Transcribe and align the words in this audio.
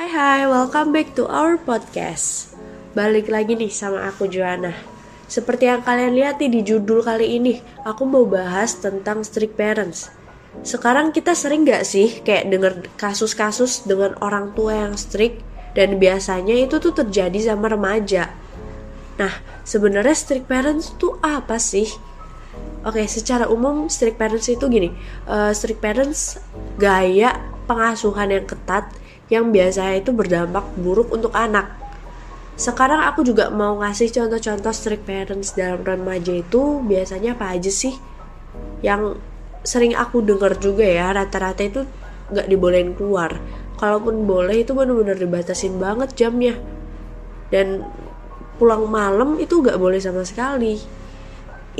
Hai 0.00 0.08
hai, 0.16 0.42
welcome 0.48 0.96
back 0.96 1.12
to 1.12 1.28
our 1.28 1.60
podcast. 1.60 2.56
Balik 2.96 3.28
lagi 3.28 3.52
nih 3.52 3.68
sama 3.68 4.08
aku 4.08 4.32
Joanna. 4.32 4.72
Seperti 5.28 5.68
yang 5.68 5.84
kalian 5.84 6.16
lihat 6.16 6.40
nih 6.40 6.48
di 6.48 6.60
judul 6.64 7.04
kali 7.04 7.36
ini 7.36 7.60
Aku 7.84 8.08
mau 8.08 8.24
bahas 8.24 8.80
tentang 8.80 9.20
strict 9.20 9.60
parents. 9.60 10.08
Sekarang 10.64 11.12
kita 11.12 11.36
sering 11.36 11.68
gak 11.68 11.84
sih 11.84 12.24
kayak 12.24 12.48
denger 12.48 12.72
kasus-kasus 12.96 13.84
dengan 13.84 14.16
orang 14.24 14.56
tua 14.56 14.88
yang 14.88 14.96
strict? 14.96 15.44
Dan 15.76 16.00
biasanya 16.00 16.56
itu 16.56 16.80
tuh 16.80 16.96
terjadi 16.96 17.52
sama 17.52 17.68
remaja. 17.68 18.32
Nah, 19.20 19.36
sebenarnya 19.68 20.16
strict 20.16 20.48
parents 20.48 20.96
tuh 20.96 21.20
apa 21.20 21.60
sih? 21.60 21.92
Oke, 22.88 23.04
secara 23.04 23.52
umum 23.52 23.92
strict 23.92 24.16
parents 24.16 24.48
itu 24.48 24.64
gini, 24.64 24.96
uh, 25.28 25.52
strict 25.52 25.84
parents 25.84 26.40
gaya 26.80 27.36
pengasuhan 27.68 28.32
yang 28.32 28.48
ketat 28.48 28.88
yang 29.30 29.54
biasanya 29.54 30.02
itu 30.02 30.10
berdampak 30.10 30.66
buruk 30.74 31.14
untuk 31.14 31.30
anak. 31.32 31.70
Sekarang 32.60 33.00
aku 33.08 33.24
juga 33.24 33.48
mau 33.48 33.80
ngasih 33.80 34.12
contoh-contoh 34.12 34.74
strict 34.74 35.08
parents 35.08 35.56
dalam 35.56 35.80
remaja 35.80 36.34
itu 36.34 36.84
biasanya 36.84 37.32
apa 37.38 37.56
aja 37.56 37.72
sih? 37.72 37.96
Yang 38.84 39.22
sering 39.64 39.96
aku 39.96 40.20
dengar 40.20 40.58
juga 40.60 40.84
ya 40.84 41.14
rata-rata 41.14 41.62
itu 41.64 41.80
nggak 42.28 42.46
dibolehin 42.50 42.92
keluar. 42.92 43.40
Kalaupun 43.80 44.28
boleh 44.28 44.60
itu 44.60 44.76
benar-benar 44.76 45.16
dibatasin 45.16 45.80
banget 45.80 46.12
jamnya. 46.12 46.60
Dan 47.48 47.86
pulang 48.60 48.84
malam 48.92 49.40
itu 49.40 49.64
nggak 49.64 49.80
boleh 49.80 49.96
sama 49.96 50.20
sekali. 50.26 50.76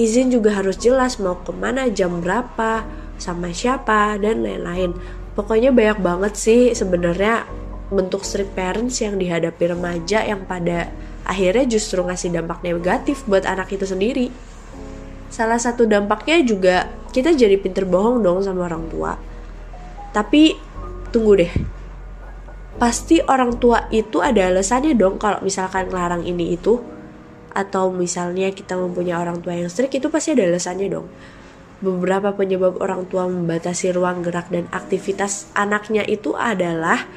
Izin 0.00 0.32
juga 0.32 0.56
harus 0.56 0.80
jelas 0.80 1.20
mau 1.20 1.36
ke 1.44 1.52
mana, 1.52 1.92
jam 1.92 2.24
berapa, 2.24 2.88
sama 3.20 3.52
siapa, 3.52 4.16
dan 4.16 4.40
lain-lain 4.40 4.96
pokoknya 5.40 5.72
banyak 5.72 6.04
banget 6.04 6.34
sih 6.36 6.60
sebenarnya 6.76 7.48
bentuk 7.88 8.28
strict 8.28 8.52
parents 8.52 9.00
yang 9.00 9.16
dihadapi 9.16 9.72
remaja 9.72 10.20
yang 10.20 10.44
pada 10.44 10.92
akhirnya 11.24 11.64
justru 11.64 12.04
ngasih 12.04 12.28
dampak 12.28 12.60
negatif 12.60 13.24
buat 13.24 13.48
anak 13.48 13.72
itu 13.72 13.88
sendiri. 13.88 14.28
Salah 15.32 15.56
satu 15.56 15.88
dampaknya 15.88 16.44
juga 16.44 16.76
kita 17.08 17.32
jadi 17.32 17.56
pinter 17.56 17.88
bohong 17.88 18.20
dong 18.20 18.44
sama 18.44 18.68
orang 18.68 18.84
tua. 18.92 19.16
Tapi 20.12 20.60
tunggu 21.08 21.40
deh. 21.40 21.52
Pasti 22.76 23.24
orang 23.24 23.56
tua 23.56 23.88
itu 23.88 24.20
ada 24.20 24.52
alasannya 24.52 24.92
dong 24.92 25.16
kalau 25.16 25.40
misalkan 25.40 25.88
ngelarang 25.88 26.28
ini 26.28 26.52
itu 26.52 26.84
atau 27.50 27.88
misalnya 27.90 28.52
kita 28.52 28.76
mempunyai 28.76 29.16
orang 29.16 29.40
tua 29.40 29.56
yang 29.56 29.72
strict 29.72 29.96
itu 29.96 30.06
pasti 30.06 30.36
ada 30.38 30.46
alasannya 30.46 30.86
dong 30.86 31.10
beberapa 31.80 32.36
penyebab 32.36 32.76
orang 32.80 33.08
tua 33.08 33.24
membatasi 33.24 33.96
ruang 33.96 34.20
gerak 34.20 34.52
dan 34.52 34.68
aktivitas 34.68 35.48
anaknya 35.56 36.04
itu 36.04 36.36
adalah 36.36 37.08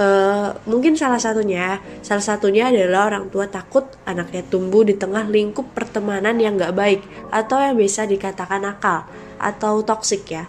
uh, 0.00 0.56
mungkin 0.64 0.96
salah 0.96 1.20
satunya 1.20 1.80
salah 2.00 2.24
satunya 2.24 2.72
adalah 2.72 3.12
orang 3.12 3.28
tua 3.28 3.48
takut 3.48 3.84
anaknya 4.08 4.40
tumbuh 4.48 4.82
di 4.88 4.96
tengah 4.96 5.28
lingkup 5.28 5.72
pertemanan 5.76 6.40
yang 6.40 6.56
gak 6.56 6.72
baik 6.72 7.00
atau 7.28 7.60
yang 7.60 7.76
bisa 7.76 8.08
dikatakan 8.08 8.64
nakal 8.64 9.04
atau 9.36 9.84
toksik 9.84 10.24
ya. 10.32 10.48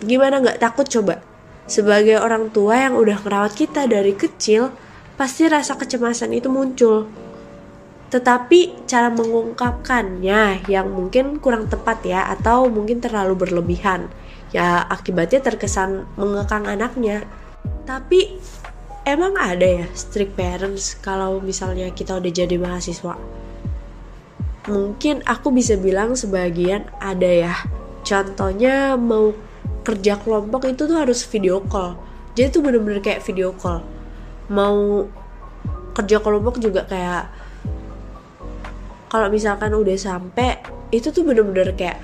Gimana 0.00 0.40
gak 0.40 0.58
takut 0.58 0.88
coba? 0.88 1.20
Sebagai 1.68 2.18
orang 2.18 2.50
tua 2.50 2.88
yang 2.88 2.98
udah 2.98 3.22
merawat 3.22 3.54
kita 3.54 3.86
dari 3.86 4.16
kecil 4.16 4.72
pasti 5.14 5.46
rasa 5.46 5.76
kecemasan 5.76 6.32
itu 6.34 6.48
muncul 6.48 7.06
tetapi 8.12 8.84
cara 8.84 9.08
mengungkapkannya 9.08 10.68
yang 10.68 10.92
mungkin 10.92 11.40
kurang 11.40 11.72
tepat 11.72 12.04
ya 12.04 12.28
atau 12.28 12.68
mungkin 12.68 13.00
terlalu 13.00 13.48
berlebihan 13.48 14.12
ya 14.52 14.84
akibatnya 14.84 15.40
terkesan 15.40 16.04
mengekang 16.20 16.68
anaknya. 16.68 17.24
Tapi 17.88 18.36
emang 19.08 19.40
ada 19.40 19.64
ya 19.64 19.86
strict 19.96 20.36
parents 20.36 20.92
kalau 21.00 21.40
misalnya 21.40 21.88
kita 21.88 22.20
udah 22.20 22.28
jadi 22.28 22.60
mahasiswa? 22.60 23.16
Mungkin 24.68 25.24
aku 25.24 25.48
bisa 25.48 25.80
bilang 25.80 26.12
sebagian 26.12 26.86
ada 27.00 27.48
ya. 27.48 27.56
Contohnya 28.04 28.94
mau 29.00 29.32
kerja 29.88 30.20
kelompok 30.20 30.68
itu 30.68 30.84
tuh 30.84 31.00
harus 31.00 31.24
video 31.24 31.64
call. 31.64 31.96
Jadi 32.36 32.60
tuh 32.60 32.62
bener-bener 32.62 33.00
kayak 33.00 33.24
video 33.24 33.56
call. 33.56 33.80
Mau 34.52 35.08
kerja 35.96 36.20
kelompok 36.20 36.60
juga 36.60 36.84
kayak 36.84 37.41
kalau 39.12 39.28
misalkan 39.28 39.76
udah 39.76 39.92
sampai 40.00 40.56
itu 40.88 41.12
tuh 41.12 41.20
bener-bener 41.20 41.76
kayak 41.76 42.00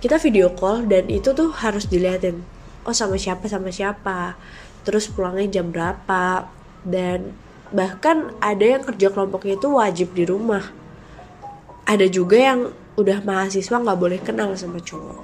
kita 0.00 0.16
video 0.16 0.48
call 0.56 0.88
dan 0.88 1.04
itu 1.12 1.36
tuh 1.36 1.52
harus 1.52 1.84
dilihatin 1.84 2.40
oh 2.88 2.96
sama 2.96 3.20
siapa 3.20 3.44
sama 3.44 3.68
siapa 3.68 4.40
terus 4.88 5.12
pulangnya 5.12 5.60
jam 5.60 5.68
berapa 5.68 6.48
dan 6.86 7.36
bahkan 7.74 8.30
ada 8.38 8.62
yang 8.62 8.82
kerja 8.86 9.10
kelompoknya 9.10 9.58
itu 9.58 9.68
wajib 9.74 10.08
di 10.14 10.24
rumah. 10.26 10.62
Ada 11.86 12.06
juga 12.10 12.38
yang 12.38 12.60
udah 12.98 13.22
mahasiswa 13.22 13.76
nggak 13.82 13.98
boleh 13.98 14.20
kenal 14.22 14.54
sama 14.54 14.78
cowok. 14.78 15.18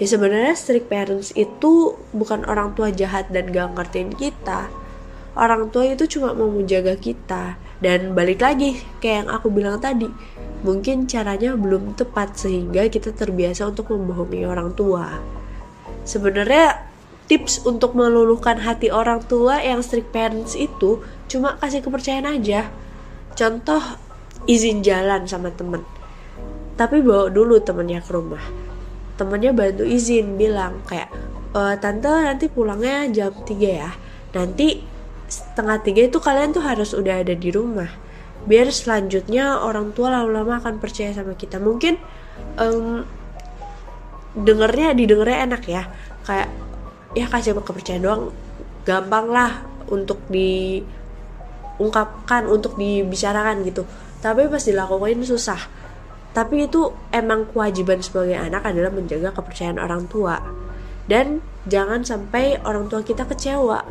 Ya 0.00 0.06
sebenarnya 0.10 0.58
strict 0.58 0.90
parents 0.90 1.30
itu 1.38 1.94
bukan 2.10 2.42
orang 2.50 2.74
tua 2.74 2.90
jahat 2.90 3.30
dan 3.30 3.54
gak 3.54 3.78
ngertiin 3.78 4.10
kita. 4.18 4.66
Orang 5.38 5.70
tua 5.70 5.86
itu 5.86 6.10
cuma 6.18 6.34
mau 6.34 6.50
menjaga 6.50 6.98
kita. 6.98 7.54
Dan 7.78 8.10
balik 8.10 8.42
lagi 8.42 8.82
kayak 8.98 9.16
yang 9.22 9.28
aku 9.30 9.54
bilang 9.54 9.78
tadi 9.78 10.10
mungkin 10.64 11.04
caranya 11.04 11.52
belum 11.54 11.92
tepat 11.94 12.40
sehingga 12.40 12.88
kita 12.88 13.12
terbiasa 13.12 13.68
untuk 13.68 13.92
membohongi 13.92 14.48
orang 14.48 14.72
tua. 14.72 15.20
Sebenarnya 16.08 16.88
tips 17.28 17.68
untuk 17.68 17.92
meluluhkan 17.92 18.64
hati 18.64 18.88
orang 18.88 19.20
tua 19.28 19.60
yang 19.60 19.84
strict 19.84 20.08
parents 20.08 20.56
itu 20.56 21.04
cuma 21.28 21.60
kasih 21.60 21.84
kepercayaan 21.84 22.40
aja. 22.40 22.72
Contoh 23.36 23.80
izin 24.48 24.80
jalan 24.80 25.28
sama 25.28 25.52
temen. 25.52 25.84
Tapi 26.80 27.04
bawa 27.04 27.28
dulu 27.28 27.60
temennya 27.60 28.00
ke 28.00 28.10
rumah. 28.16 28.42
Temennya 29.20 29.52
bantu 29.52 29.84
izin 29.84 30.40
bilang 30.40 30.80
kayak 30.88 31.12
e, 31.54 31.60
tante 31.78 32.08
nanti 32.08 32.48
pulangnya 32.48 33.04
jam 33.12 33.30
3 33.30 33.52
ya. 33.62 33.92
Nanti 34.32 34.80
setengah 35.28 35.76
tiga 35.84 36.08
itu 36.08 36.18
kalian 36.18 36.56
tuh 36.56 36.64
harus 36.64 36.96
udah 36.96 37.20
ada 37.20 37.32
di 37.36 37.48
rumah 37.52 38.03
biar 38.44 38.68
selanjutnya 38.68 39.64
orang 39.64 39.96
tua 39.96 40.12
lama-lama 40.12 40.60
akan 40.60 40.76
percaya 40.80 41.14
sama 41.16 41.32
kita. 41.34 41.58
Mungkin 41.60 41.96
um, 42.60 43.04
dengernya 44.36 44.92
didengarnya 44.92 45.38
enak 45.48 45.68
ya. 45.68 45.88
Kayak 46.24 46.48
ya 47.16 47.26
kasih 47.28 47.54
kepercayaan 47.56 48.02
doang. 48.04 48.32
Gampang 48.84 49.32
lah 49.32 49.64
untuk 49.88 50.20
diungkapkan 50.28 52.46
untuk 52.52 52.76
dibicarakan 52.76 53.64
gitu. 53.64 53.88
Tapi 54.20 54.48
pas 54.48 54.60
dilakukan 54.60 55.24
susah. 55.24 55.58
Tapi 56.34 56.66
itu 56.66 56.90
emang 57.14 57.46
kewajiban 57.48 58.02
sebagai 58.02 58.34
anak 58.34 58.66
adalah 58.66 58.90
menjaga 58.90 59.30
kepercayaan 59.32 59.78
orang 59.80 60.06
tua. 60.10 60.42
Dan 61.04 61.40
jangan 61.64 62.04
sampai 62.04 62.60
orang 62.66 62.88
tua 62.92 63.02
kita 63.06 63.24
kecewa. 63.24 63.84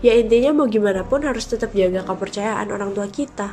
Ya 0.00 0.16
intinya 0.16 0.56
mau 0.56 0.64
gimana 0.70 1.04
pun 1.04 1.20
harus 1.28 1.44
tetap 1.44 1.76
jaga 1.76 2.00
kepercayaan 2.08 2.72
orang 2.72 2.96
tua 2.96 3.04
kita 3.04 3.52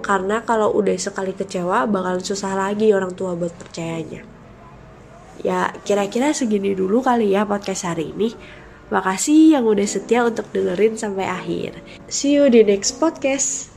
karena 0.00 0.40
kalau 0.42 0.72
udah 0.72 0.96
sekali 0.96 1.36
kecewa 1.36 1.84
bakalan 1.84 2.24
susah 2.24 2.56
lagi 2.56 2.90
orang 2.96 3.12
tua 3.12 3.36
buat 3.36 3.52
percayanya. 3.52 4.24
Ya 5.42 5.74
kira-kira 5.82 6.30
segini 6.32 6.72
dulu 6.72 7.02
kali 7.02 7.34
ya 7.34 7.42
podcast 7.44 7.88
hari 7.88 8.14
ini. 8.14 8.32
Makasih 8.92 9.56
yang 9.56 9.64
udah 9.64 9.88
setia 9.88 10.20
untuk 10.20 10.52
dengerin 10.52 11.00
sampai 11.00 11.24
akhir. 11.24 11.80
See 12.12 12.36
you 12.36 12.52
di 12.52 12.60
next 12.60 13.00
podcast. 13.00 13.71